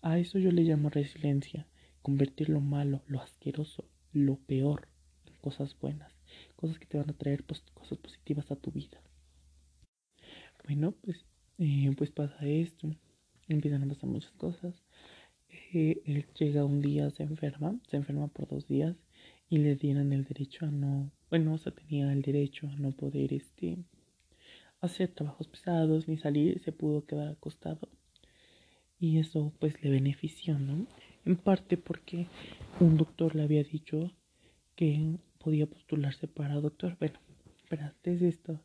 A 0.01 0.17
eso 0.17 0.39
yo 0.39 0.51
le 0.51 0.63
llamo 0.63 0.89
resiliencia, 0.89 1.67
convertir 2.01 2.49
lo 2.49 2.61
malo, 2.61 3.03
lo 3.05 3.21
asqueroso, 3.21 3.85
lo 4.11 4.37
peor 4.37 4.87
en 5.27 5.35
cosas 5.35 5.77
buenas. 5.79 6.13
Cosas 6.55 6.79
que 6.79 6.87
te 6.87 6.97
van 6.97 7.09
a 7.09 7.17
traer 7.17 7.43
cosas 7.73 7.97
positivas 7.99 8.49
a 8.51 8.55
tu 8.55 8.71
vida. 8.71 9.01
Bueno, 10.63 10.93
pues, 10.93 11.25
eh, 11.61 11.93
pues 11.95 12.09
pasa 12.09 12.43
esto, 12.47 12.89
empiezan 13.47 13.83
a 13.83 13.87
pasar 13.87 14.09
muchas 14.09 14.31
cosas. 14.31 14.73
Eh, 15.73 16.01
él 16.05 16.25
llega 16.39 16.65
un 16.65 16.81
día, 16.81 17.11
se 17.11 17.21
enferma, 17.21 17.79
se 17.87 17.97
enferma 17.97 18.27
por 18.29 18.47
dos 18.47 18.67
días 18.67 18.95
y 19.47 19.59
le 19.59 19.75
dieron 19.75 20.11
el 20.11 20.23
derecho 20.23 20.65
a 20.65 20.71
no, 20.71 21.11
bueno, 21.29 21.53
o 21.53 21.57
sea, 21.59 21.71
tenía 21.71 22.11
el 22.11 22.23
derecho 22.23 22.67
a 22.67 22.75
no 22.77 22.91
poder, 22.91 23.31
este, 23.33 23.77
hacer 24.79 25.09
trabajos 25.09 25.47
pesados 25.47 26.07
ni 26.07 26.17
salir, 26.17 26.59
se 26.61 26.71
pudo 26.71 27.05
quedar 27.05 27.27
acostado. 27.27 27.87
Y 28.99 29.19
eso 29.19 29.53
pues 29.59 29.83
le 29.83 29.91
benefició, 29.91 30.57
¿no? 30.57 30.87
En 31.25 31.35
parte 31.35 31.77
porque 31.77 32.25
un 32.79 32.97
doctor 32.97 33.35
le 33.35 33.43
había 33.43 33.63
dicho 33.63 34.11
que 34.75 35.17
podía 35.37 35.67
postularse 35.67 36.27
para 36.27 36.55
doctor. 36.55 36.97
Bueno, 36.99 37.19
pero 37.69 37.83
antes 37.83 38.19
de 38.19 38.29
esto, 38.29 38.59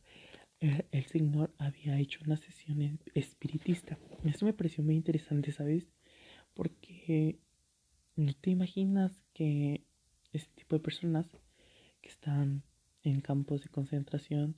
el, 0.60 1.04
señor 1.06 1.54
había 1.58 1.98
hecho 1.98 2.20
una 2.24 2.36
sesión 2.36 2.98
espiritista. 3.14 3.98
Eso 4.24 4.46
me 4.46 4.52
pareció 4.52 4.82
muy 4.82 4.94
interesante, 4.94 5.52
¿sabes? 5.52 5.86
Porque 6.54 7.38
no 8.16 8.32
te 8.34 8.50
imaginas 8.50 9.12
que 9.34 9.84
ese 10.32 10.48
tipo 10.54 10.76
de 10.76 10.82
personas 10.82 11.26
que 12.00 12.08
están 12.08 12.62
en 13.02 13.20
campos 13.20 13.62
de 13.62 13.68
concentración 13.68 14.56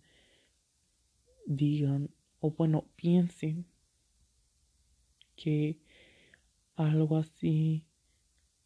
digan, 1.46 2.10
o 2.40 2.52
bueno, 2.52 2.86
piensen 2.96 3.66
que 5.36 5.78
algo 6.76 7.16
así 7.16 7.84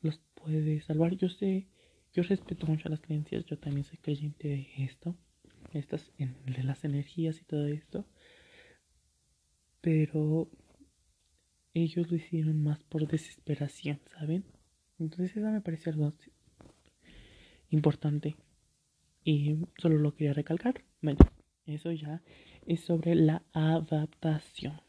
los 0.01 0.19
puede 0.35 0.81
salvar. 0.83 1.17
Yo 1.17 1.29
sé 1.29 1.67
yo 2.13 2.23
respeto 2.23 2.67
mucho 2.67 2.89
las 2.91 3.01
creencias, 3.01 3.47
yo 3.47 3.59
también 3.59 3.85
soy 3.85 3.97
creyente 3.97 4.49
de 4.49 4.85
esto, 4.85 5.17
estas, 5.75 6.13
de 6.19 6.63
las 6.63 6.85
energías 6.85 7.41
y 7.41 7.45
todo 7.45 7.67
esto, 7.67 8.07
pero 9.81 10.49
ellos 11.75 12.11
lo 12.11 12.17
hicieron 12.17 12.63
más 12.63 12.83
por 12.85 13.07
desesperación, 13.07 14.01
¿saben? 14.19 14.45
Entonces 14.99 15.37
eso 15.37 15.51
me 15.51 15.61
parece 15.61 15.91
algo 15.91 16.13
importante 17.71 18.37
y 19.25 19.57
solo 19.79 19.99
lo 19.99 20.15
quería 20.15 20.35
recalcar. 20.35 20.85
Bueno, 21.01 21.19
eso 21.67 21.91
ya 21.93 22.23
es 22.67 22.81
sobre 22.81 23.15
la 23.15 23.43
adaptación. 23.53 24.81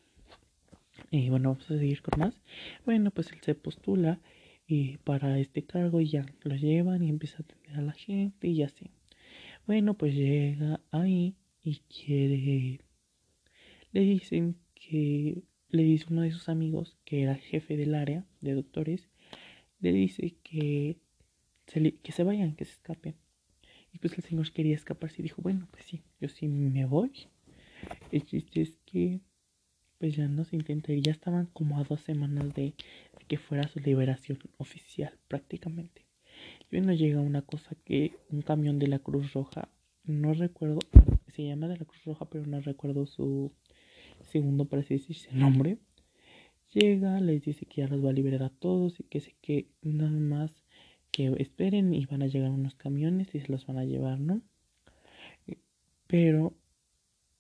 Y 1.10 1.30
bueno, 1.30 1.50
vamos 1.50 1.70
a 1.72 1.78
seguir 1.78 2.02
con 2.02 2.20
más. 2.20 2.42
Bueno, 2.86 3.12
pues 3.12 3.32
él 3.32 3.40
se 3.42 3.56
postula 3.56 4.20
y 4.68 4.98
para 4.98 5.40
este 5.40 5.64
cargo 5.64 6.02
ya 6.02 6.26
lo 6.44 6.56
llevan 6.56 7.04
y 7.04 7.10
empieza 7.10 7.38
a 7.38 7.42
atender 7.42 7.76
a 7.76 7.82
la 7.82 7.94
gente 7.94 8.48
y 8.48 8.64
así. 8.64 8.92
Bueno, 9.66 9.94
pues 9.96 10.14
llega 10.14 10.82
ahí 10.92 11.36
y 11.64 11.80
quiere... 11.90 12.82
Le 13.92 14.02
dicen 14.02 14.58
que... 14.76 15.44
Le 15.70 15.84
dice 15.84 16.06
uno 16.10 16.22
de 16.22 16.32
sus 16.32 16.50
amigos, 16.50 16.98
que 17.04 17.24
era 17.24 17.36
jefe 17.36 17.78
del 17.78 17.96
área 17.96 18.26
de 18.42 18.54
doctores, 18.54 19.10
le 19.80 19.92
dice 19.92 20.36
que 20.44 20.98
se, 21.66 21.96
que 21.96 22.12
se 22.12 22.24
vayan, 22.24 22.56
que 22.56 22.66
se 22.66 22.74
escapen. 22.74 23.16
Y 23.92 23.98
pues 23.98 24.18
el 24.18 24.24
señor 24.24 24.52
quería 24.52 24.76
escaparse 24.76 25.18
y 25.20 25.24
dijo, 25.24 25.42
bueno, 25.42 25.68
pues 25.72 25.86
sí, 25.86 26.04
yo 26.20 26.30
sí 26.30 26.48
me 26.48 26.86
voy. 26.86 27.12
El 28.12 28.24
chiste 28.26 28.62
es 28.62 28.76
que 28.86 29.20
pues 29.98 30.16
ya 30.16 30.28
no 30.28 30.44
se 30.44 30.58
intenta 30.58 30.92
ir. 30.92 31.02
Ya 31.02 31.12
estaban 31.12 31.46
como 31.48 31.80
a 31.80 31.84
dos 31.84 32.02
semanas 32.02 32.54
de, 32.54 32.74
que 33.28 33.38
fuera 33.38 33.68
su 33.68 33.80
liberación 33.80 34.38
oficial 34.58 35.18
prácticamente. 35.28 36.06
Y 36.72 36.78
bueno, 36.78 36.94
llega 36.94 37.22
una 37.22 37.42
cosa 37.42 37.76
que 37.86 38.16
un 38.30 38.42
camión 38.42 38.80
de 38.80 38.88
la 38.88 39.00
Cruz 39.00 39.34
Roja, 39.34 39.70
no 40.06 40.34
recuerdo, 40.34 40.80
se 41.28 41.46
llama 41.46 41.68
de 41.68 41.78
la 41.78 41.86
Cruz 41.86 42.04
Roja, 42.06 42.26
pero 42.30 42.46
no 42.46 42.60
recuerdo 42.62 43.06
su 43.06 43.52
segundo, 44.22 44.66
para 44.66 44.82
decirse, 44.82 45.30
nombre. 45.32 45.78
Llega, 46.74 47.20
les 47.20 47.44
dice 47.44 47.66
que 47.66 47.82
ya 47.82 47.88
los 47.88 48.04
va 48.04 48.10
a 48.10 48.14
liberar 48.14 48.44
a 48.44 48.50
todos 48.50 49.00
y 49.00 49.04
que 49.04 49.20
sé 49.20 49.36
que 49.42 49.68
nada 49.84 50.10
más 50.10 50.52
que 51.12 51.32
esperen 51.38 51.94
y 51.94 52.06
van 52.08 52.24
a 52.24 52.28
llegar 52.28 52.50
unos 52.50 52.74
camiones 52.74 53.36
y 53.36 53.40
se 53.40 53.52
los 53.52 53.68
van 53.68 53.78
a 53.78 53.86
llevar, 53.86 54.20
¿no? 54.20 54.42
Pero 56.08 56.54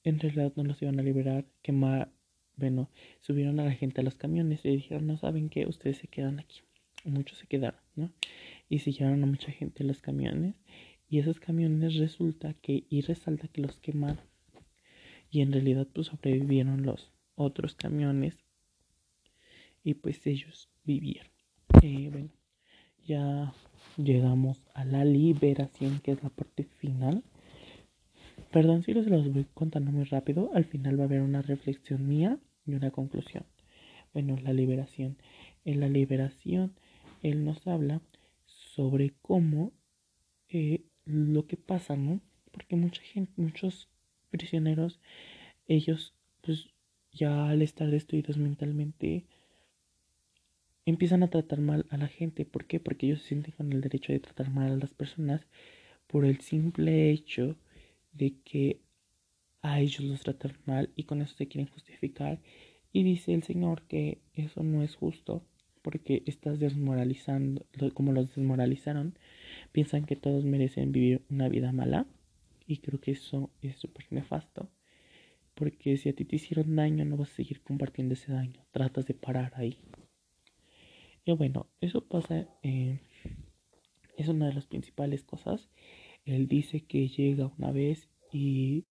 en 0.03 0.19
realidad 0.19 0.53
no 0.55 0.63
los 0.63 0.81
iban 0.81 0.99
a 0.99 1.03
liberar, 1.03 1.45
quemar, 1.63 2.11
bueno, 2.57 2.89
subieron 3.21 3.59
a 3.59 3.65
la 3.65 3.71
gente 3.71 4.01
a 4.01 4.03
los 4.03 4.15
camiones 4.15 4.63
y 4.63 4.69
dijeron, 4.69 5.07
no 5.07 5.17
saben 5.17 5.49
qué, 5.49 5.65
ustedes 5.65 5.97
se 5.97 6.07
quedan 6.07 6.39
aquí. 6.39 6.61
Muchos 7.03 7.39
se 7.39 7.47
quedaron, 7.47 7.79
¿no? 7.95 8.11
Y 8.69 8.79
se 8.79 8.91
llevaron 8.91 9.23
a 9.23 9.27
mucha 9.27 9.51
gente 9.51 9.83
los 9.83 10.01
camiones 10.01 10.55
y 11.09 11.19
esos 11.19 11.39
camiones 11.39 11.95
resulta 11.95 12.53
que, 12.55 12.85
y 12.89 13.01
resalta 13.01 13.47
que 13.47 13.61
los 13.61 13.77
quemaron. 13.77 14.25
Y 15.29 15.41
en 15.41 15.51
realidad 15.51 15.87
pues 15.93 16.07
sobrevivieron 16.07 16.83
los 16.83 17.11
otros 17.35 17.75
camiones 17.75 18.37
y 19.83 19.95
pues 19.95 20.25
ellos 20.25 20.69
vivieron. 20.83 21.31
Eh, 21.81 22.09
bueno, 22.11 22.29
ya 23.05 23.53
llegamos 23.97 24.63
a 24.73 24.85
la 24.85 25.05
liberación 25.05 25.99
que 25.99 26.11
es 26.11 26.23
la 26.23 26.29
parte 26.29 26.63
final. 26.63 27.23
Perdón 28.51 28.83
si 28.83 28.93
los 28.93 29.07
voy 29.07 29.45
contando 29.53 29.91
muy 29.91 30.05
rápido. 30.05 30.51
Al 30.53 30.65
final 30.65 30.97
va 30.99 31.03
a 31.03 31.07
haber 31.07 31.21
una 31.21 31.41
reflexión 31.41 32.07
mía 32.07 32.39
y 32.65 32.73
una 32.73 32.91
conclusión. 32.91 33.45
Bueno, 34.13 34.37
la 34.41 34.53
liberación. 34.53 35.17
En 35.65 35.79
la 35.79 35.89
liberación, 35.89 36.73
él 37.21 37.43
nos 37.45 37.65
habla 37.67 38.01
sobre 38.75 39.13
cómo 39.21 39.71
eh, 40.49 40.83
lo 41.05 41.45
que 41.45 41.57
pasa, 41.57 41.95
¿no? 41.95 42.21
Porque 42.51 42.75
mucha 42.75 43.01
gente, 43.01 43.31
muchos 43.37 43.89
prisioneros, 44.29 44.99
ellos, 45.67 46.13
pues 46.41 46.69
ya 47.11 47.49
al 47.49 47.61
estar 47.61 47.89
destruidos 47.89 48.37
mentalmente, 48.37 49.25
empiezan 50.85 51.23
a 51.23 51.29
tratar 51.29 51.59
mal 51.59 51.85
a 51.89 51.97
la 51.97 52.07
gente. 52.07 52.45
¿Por 52.45 52.65
qué? 52.65 52.79
Porque 52.79 53.07
ellos 53.07 53.21
se 53.21 53.29
sienten 53.29 53.53
con 53.53 53.71
el 53.71 53.81
derecho 53.81 54.11
de 54.11 54.19
tratar 54.19 54.49
mal 54.49 54.71
a 54.71 54.77
las 54.77 54.93
personas 54.93 55.45
por 56.07 56.25
el 56.25 56.41
simple 56.41 57.11
hecho 57.11 57.55
de 58.11 58.35
que 58.43 58.81
a 59.61 59.79
ellos 59.79 60.01
los 60.01 60.21
tratan 60.21 60.57
mal 60.65 60.89
y 60.95 61.03
con 61.03 61.21
eso 61.21 61.35
se 61.35 61.47
quieren 61.47 61.71
justificar. 61.71 62.39
Y 62.91 63.03
dice 63.03 63.33
el 63.33 63.43
Señor 63.43 63.83
que 63.83 64.21
eso 64.33 64.63
no 64.63 64.83
es 64.83 64.95
justo 64.95 65.43
porque 65.83 66.23
estás 66.25 66.59
desmoralizando, 66.59 67.65
como 67.93 68.13
los 68.13 68.29
desmoralizaron, 68.29 69.15
piensan 69.71 70.05
que 70.05 70.15
todos 70.15 70.45
merecen 70.45 70.91
vivir 70.91 71.21
una 71.29 71.49
vida 71.49 71.71
mala 71.71 72.07
y 72.65 72.77
creo 72.77 72.99
que 72.99 73.11
eso 73.11 73.51
es 73.61 73.75
súper 73.75 74.05
nefasto. 74.09 74.69
Porque 75.53 75.97
si 75.97 76.09
a 76.09 76.15
ti 76.15 76.25
te 76.25 76.37
hicieron 76.37 76.75
daño, 76.75 77.05
no 77.05 77.17
vas 77.17 77.31
a 77.31 77.35
seguir 77.35 77.61
compartiendo 77.61 78.15
ese 78.15 78.31
daño. 78.31 78.65
Tratas 78.71 79.05
de 79.05 79.13
parar 79.13 79.53
ahí. 79.55 79.77
Y 81.25 81.33
bueno, 81.33 81.67
eso 81.79 82.05
pasa, 82.05 82.47
eh, 82.63 82.99
es 84.17 84.27
una 84.27 84.47
de 84.47 84.53
las 84.53 84.65
principales 84.65 85.23
cosas. 85.23 85.69
Él 86.25 86.47
dice 86.47 86.81
que 86.81 87.07
llega 87.07 87.51
una 87.57 87.71
vez 87.71 88.09
y, 88.31 88.85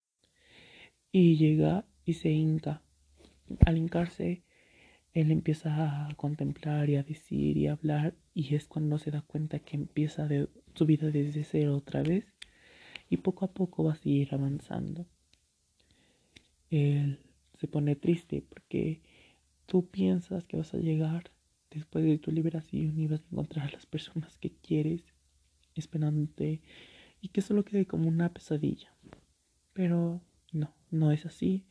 y 1.11 1.37
llega 1.37 1.85
y 2.05 2.15
se 2.15 2.31
hinca. 2.31 2.83
Al 3.67 3.77
hincarse, 3.77 4.45
él 5.15 5.31
empieza 5.31 6.07
a 6.07 6.15
contemplar 6.15 6.89
y 6.89 6.97
a 6.97 7.03
decir 7.03 7.57
y 7.57 7.67
a 7.67 7.73
hablar 7.73 8.15
y 8.35 8.55
es 8.55 8.67
cuando 8.67 8.99
se 8.99 9.11
da 9.11 9.21
cuenta 9.21 9.59
que 9.59 9.77
empieza 9.77 10.27
de, 10.27 10.49
su 10.75 10.87
vida 10.87 11.11
desde 11.11 11.45
cero 11.45 11.77
otra 11.77 12.03
vez 12.03 12.27
y 13.11 13.19
poco 13.19 13.45
a 13.45 13.53
poco 13.53 13.85
va 13.85 13.93
a 13.93 13.97
seguir 13.97 14.35
avanzando. 14.35 15.07
Él 16.71 17.19
se 17.59 17.69
pone 17.69 17.95
triste 17.95 18.43
porque 18.49 19.03
tú 19.67 19.87
piensas 19.87 20.45
que 20.45 20.57
vas 20.57 20.73
a 20.73 20.79
llegar 20.79 21.31
después 21.71 22.05
de 22.05 22.19
tu 22.19 22.33
liberación 22.33 22.99
y 22.99 23.07
vas 23.07 23.21
a 23.21 23.29
encontrar 23.31 23.69
a 23.69 23.73
las 23.73 23.87
personas 23.87 24.39
que 24.39 24.51
quieres 24.51 25.05
esperándote 25.75 26.63
y 27.21 27.29
que 27.29 27.43
solo 27.43 27.65
quede 27.65 27.87
como 27.87 28.09
una 28.09 28.33
pesadilla. 28.33 28.95
Pero 29.75 30.23
no, 30.53 30.75
no 30.91 31.13
es 31.13 31.27
así. 31.27 31.65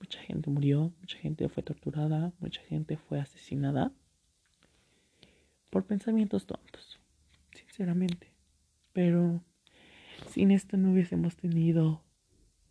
Mucha 0.00 0.20
gente 0.20 0.50
murió, 0.50 0.92
mucha 1.00 1.18
gente 1.18 1.48
fue 1.48 1.62
torturada, 1.62 2.32
mucha 2.38 2.62
gente 2.62 2.96
fue 2.96 3.20
asesinada 3.20 3.92
por 5.70 5.84
pensamientos 5.84 6.46
tontos, 6.46 7.00
sinceramente. 7.52 8.32
Pero 8.92 9.42
sin 10.28 10.50
esto 10.50 10.76
no 10.76 10.92
hubiésemos 10.92 11.36
tenido 11.36 12.02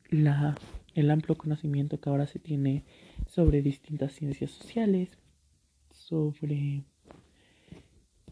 la, 0.10 0.58
el 0.96 1.12
amplio 1.12 1.38
conocimiento 1.38 2.00
que 2.00 2.10
ahora 2.10 2.28
se 2.28 2.40
tiene 2.40 2.86
sobre 3.28 3.62
distintas 3.62 4.14
ciencias 4.14 4.52
sociales, 4.52 5.18
sobre 5.92 6.84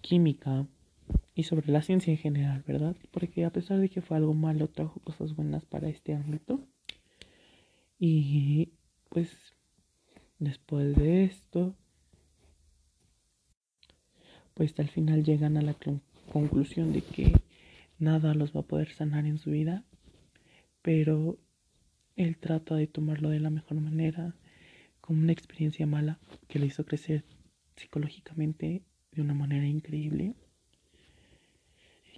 química 0.01 0.67
y 1.33 1.43
sobre 1.43 1.71
la 1.71 1.81
ciencia 1.81 2.11
en 2.11 2.17
general, 2.17 2.63
¿verdad? 2.65 2.95
Porque 3.11 3.43
a 3.43 3.51
pesar 3.51 3.79
de 3.79 3.89
que 3.89 4.01
fue 4.01 4.17
algo 4.17 4.33
malo, 4.33 4.69
trajo 4.69 4.99
cosas 5.01 5.35
buenas 5.35 5.65
para 5.65 5.89
este 5.89 6.13
ámbito. 6.13 6.61
Y 7.99 8.73
pues 9.15 9.31
después 10.39 10.93
de 10.93 11.23
esto, 11.23 11.73
pues 14.53 14.77
al 14.77 14.89
final 14.89 15.23
llegan 15.23 15.55
a 15.55 15.61
la 15.61 15.73
conclusión 16.33 16.91
de 16.91 17.01
que 17.01 17.31
nada 17.97 18.33
los 18.33 18.53
va 18.53 18.59
a 18.59 18.67
poder 18.67 18.91
sanar 18.91 19.25
en 19.25 19.37
su 19.37 19.51
vida, 19.51 19.85
pero 20.81 21.37
él 22.17 22.35
trata 22.35 22.75
de 22.75 22.87
tomarlo 22.87 23.29
de 23.29 23.39
la 23.39 23.49
mejor 23.49 23.79
manera, 23.79 24.35
como 24.99 25.21
una 25.21 25.31
experiencia 25.31 25.87
mala 25.87 26.19
que 26.49 26.59
le 26.59 26.65
hizo 26.65 26.85
crecer 26.85 27.23
psicológicamente 27.77 28.83
de 29.13 29.21
una 29.21 29.33
manera 29.33 29.65
increíble 29.65 30.35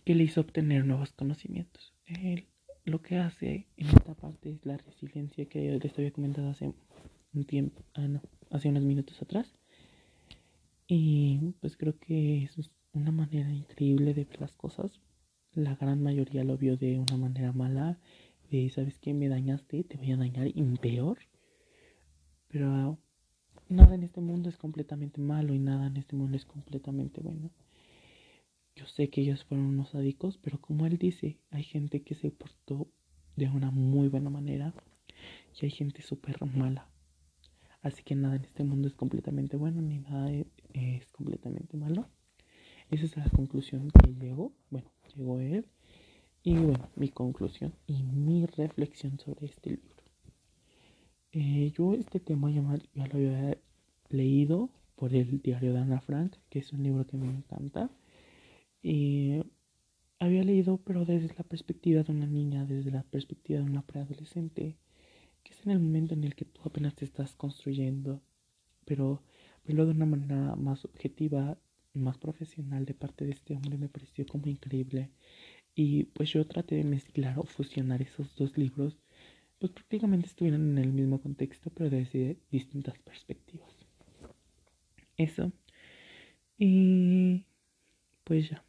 que 0.04 0.16
le 0.16 0.24
hizo 0.24 0.42
obtener 0.42 0.84
nuevos 0.84 1.12
conocimientos. 1.12 1.94
Él 2.08 2.48
lo 2.88 3.02
que 3.02 3.18
hace 3.18 3.68
en 3.76 3.88
esta 3.88 4.14
parte 4.16 4.50
es 4.50 4.66
la 4.66 4.78
resiliencia 4.78 5.46
que 5.46 5.78
les 5.78 5.98
había 5.98 6.12
comentado 6.12 6.50
hace 6.50 6.74
un 7.38 7.46
tiempo, 7.46 7.84
ah, 7.94 8.08
no, 8.08 8.22
hace 8.52 8.70
unos 8.70 8.84
minutos 8.84 9.22
atrás. 9.22 9.54
Y 10.88 11.40
pues 11.62 11.78
creo 11.78 11.98
que 12.00 12.44
es 12.44 12.72
una 12.94 13.12
manera 13.12 13.52
increíble 13.52 14.14
de 14.14 14.26
ver 14.26 14.42
las 14.42 14.54
cosas. 14.54 15.00
La 15.54 15.76
gran 15.76 16.02
mayoría 16.02 16.44
lo 16.44 16.58
vio 16.58 16.78
de 16.78 17.00
una 17.00 17.18
manera 17.18 17.52
mala, 17.52 18.00
de 18.50 18.70
sabes 18.70 18.98
que 19.00 19.14
me 19.14 19.28
dañaste, 19.28 19.84
te 19.84 19.98
voy 19.98 20.12
a 20.12 20.18
dañar 20.18 20.48
y 20.48 20.64
peor. 20.78 21.18
Pero 22.48 22.98
nada 23.70 23.96
en 23.96 24.04
este 24.04 24.22
mundo 24.22 24.50
es 24.50 24.58
completamente 24.58 25.20
malo 25.20 25.54
y 25.54 25.60
nada 25.60 25.88
en 25.88 25.98
este 25.98 26.16
mundo 26.16 26.38
es 26.38 26.46
completamente 26.46 27.22
bueno. 27.22 27.52
Yo 28.76 28.86
sé 28.86 29.10
que 29.10 29.22
ellos 29.22 29.44
fueron 29.44 29.66
unos 29.66 29.90
sádicos, 29.90 30.38
pero 30.38 30.62
como 30.62 30.86
él 30.86 30.98
dice, 30.98 31.40
hay 31.50 31.64
gente 31.64 32.04
que 32.04 32.16
se 32.16 32.30
portó 32.30 32.88
de 33.36 33.50
una 33.50 33.72
muy 33.72 34.08
buena 34.08 34.30
manera 34.30 34.74
y 35.60 35.66
hay 35.66 35.72
gente 35.72 36.02
súper 36.02 36.38
mala. 36.46 36.88
Así 37.88 38.04
que 38.04 38.16
nada 38.16 38.36
en 38.36 38.44
este 38.44 38.66
mundo 38.66 38.90
es 38.90 38.96
completamente 38.96 39.56
bueno 39.56 39.82
ni 39.82 40.00
nada 40.00 40.30
es, 40.74 41.12
completamente 41.14 41.78
malo. 41.78 42.06
Esa 42.92 43.06
es 43.06 43.16
la 43.16 43.30
conclusión 43.30 43.90
que 43.92 44.14
llegó. 44.14 44.52
Bueno, 44.70 44.92
llegó 45.16 45.40
él. 45.40 45.66
Y 46.44 46.58
bueno, 46.58 46.90
mi 46.98 47.08
conclusión 47.08 47.74
y 47.88 48.04
mi 48.04 48.46
reflexión 48.46 49.18
sobre 49.20 49.46
este 49.46 49.70
libro. 49.70 50.04
Eh, 51.32 51.72
yo 51.78 51.94
este 51.94 52.20
tema 52.20 52.52
ya, 52.52 52.62
lo 52.62 53.16
había 53.16 53.58
leído 54.10 54.70
por 54.98 55.16
el 55.16 55.42
diario 55.42 55.72
de 55.72 55.80
Ana 55.80 56.02
Frank, 56.02 56.36
que 56.50 56.60
es 56.60 56.74
un 56.74 56.84
libro 56.84 57.08
que 57.08 57.16
me 57.16 57.30
encanta. 57.30 57.90
Y 58.84 59.44
había 60.20 60.44
leído, 60.44 60.78
pero 60.84 61.06
desde 61.06 61.34
la 61.38 61.44
perspectiva 61.46 62.04
de 62.04 62.12
una 62.12 62.28
niña, 62.28 62.66
desde 62.66 62.92
la 62.92 63.04
perspectiva 63.04 63.60
de 63.60 63.66
una 63.66 63.82
preadolescente, 63.82 64.76
que 65.48 65.54
es 65.54 65.66
en 65.66 65.72
el 65.72 65.80
momento 65.80 66.14
en 66.14 66.26
el 66.26 66.36
que 66.36 66.44
tú 66.44 66.60
apenas 66.66 66.94
te 66.96 67.06
estás 67.06 67.34
construyendo, 67.36 68.22
pero 68.86 69.24
verlo 69.66 69.86
de 69.86 69.92
una 69.92 70.06
manera 70.06 70.56
más 70.58 70.84
objetiva 70.84 71.58
y 71.94 72.00
más 72.00 72.18
profesional 72.18 72.86
de 72.86 72.94
parte 72.94 73.24
de 73.26 73.32
este 73.32 73.56
hombre 73.56 73.78
me 73.78 73.88
pareció 73.88 74.26
como 74.26 74.48
increíble. 74.48 75.10
Y 75.74 76.06
pues 76.06 76.32
yo 76.34 76.46
traté 76.46 76.76
de 76.76 76.84
mezclar 76.84 77.40
o 77.40 77.44
fusionar 77.44 78.02
esos 78.02 78.36
dos 78.36 78.58
libros 78.58 78.98
pues 79.60 79.72
prácticamente 79.72 80.28
estuvieran 80.28 80.70
en 80.72 80.78
el 80.78 80.94
mismo 80.94 81.22
contexto, 81.22 81.72
pero 81.72 81.90
desde 81.90 82.38
distintas 82.52 82.98
perspectivas. 83.00 83.74
Eso. 85.16 85.52
Y 86.60 87.46
pues 88.24 88.50
ya. 88.50 88.64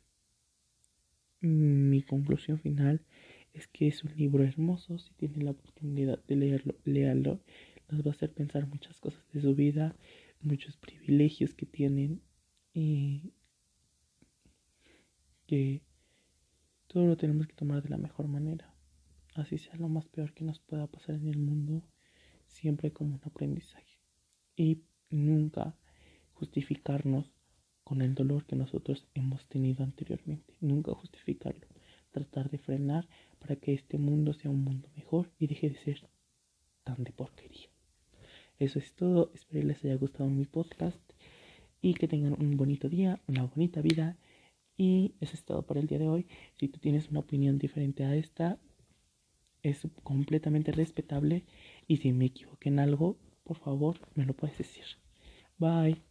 Mi 1.40 2.02
conclusión 2.02 2.58
final 2.58 3.02
es 3.58 3.68
que 3.68 3.88
es 3.88 4.04
un 4.04 4.16
libro 4.16 4.44
hermoso. 4.44 4.98
Si 4.98 5.12
tienen 5.14 5.44
la 5.44 5.52
oportunidad 5.52 6.22
de 6.24 6.36
leerlo, 6.36 6.74
léalo. 6.84 7.40
Nos 7.90 8.02
va 8.06 8.10
a 8.10 8.14
hacer 8.14 8.32
pensar 8.32 8.66
muchas 8.66 9.00
cosas 9.00 9.24
de 9.32 9.40
su 9.40 9.54
vida, 9.54 9.96
muchos 10.40 10.76
privilegios 10.76 11.54
que 11.54 11.66
tienen 11.66 12.20
y 12.72 13.32
que 15.46 15.82
todo 16.86 17.06
lo 17.06 17.16
tenemos 17.16 17.46
que 17.46 17.54
tomar 17.54 17.82
de 17.82 17.88
la 17.88 17.96
mejor 17.96 18.28
manera 18.28 18.74
así 19.40 19.58
sea 19.58 19.76
lo 19.76 19.88
más 19.88 20.06
peor 20.06 20.32
que 20.34 20.44
nos 20.44 20.58
pueda 20.58 20.86
pasar 20.86 21.14
en 21.16 21.28
el 21.28 21.38
mundo, 21.38 21.82
siempre 22.46 22.92
como 22.92 23.14
un 23.14 23.20
aprendizaje. 23.24 23.98
Y 24.56 24.82
nunca 25.10 25.76
justificarnos 26.32 27.32
con 27.84 28.02
el 28.02 28.14
dolor 28.14 28.44
que 28.46 28.56
nosotros 28.56 29.06
hemos 29.14 29.46
tenido 29.46 29.84
anteriormente. 29.84 30.54
Nunca 30.60 30.92
justificarlo. 30.94 31.67
Tratar 32.10 32.50
de 32.50 32.58
frenar 32.58 33.08
para 33.38 33.56
que 33.56 33.74
este 33.74 33.98
mundo 33.98 34.32
sea 34.32 34.50
un 34.50 34.64
mundo 34.64 34.88
mejor 34.96 35.30
y 35.38 35.46
deje 35.46 35.70
de 35.70 35.76
ser 35.76 36.08
tan 36.84 37.04
de 37.04 37.12
porquería. 37.12 37.68
Eso 38.58 38.78
es 38.78 38.94
todo. 38.94 39.30
Espero 39.34 39.66
les 39.66 39.84
haya 39.84 39.96
gustado 39.96 40.28
mi 40.28 40.44
podcast 40.44 41.00
y 41.80 41.94
que 41.94 42.08
tengan 42.08 42.32
un 42.32 42.56
bonito 42.56 42.88
día, 42.88 43.20
una 43.26 43.44
bonita 43.44 43.80
vida. 43.80 44.16
Y 44.76 45.14
eso 45.20 45.34
es 45.34 45.44
todo 45.44 45.62
por 45.62 45.78
el 45.78 45.86
día 45.86 45.98
de 45.98 46.08
hoy. 46.08 46.26
Si 46.58 46.68
tú 46.68 46.78
tienes 46.78 47.08
una 47.10 47.20
opinión 47.20 47.58
diferente 47.58 48.04
a 48.04 48.14
esta, 48.16 48.58
es 49.62 49.86
completamente 50.02 50.72
respetable. 50.72 51.44
Y 51.86 51.98
si 51.98 52.12
me 52.12 52.26
equivoqué 52.26 52.68
en 52.68 52.78
algo, 52.78 53.16
por 53.44 53.58
favor, 53.58 53.98
me 54.14 54.24
lo 54.24 54.34
puedes 54.34 54.58
decir. 54.58 54.84
Bye. 55.58 56.07